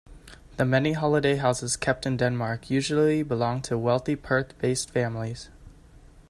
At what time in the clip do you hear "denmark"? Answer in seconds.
2.17-2.71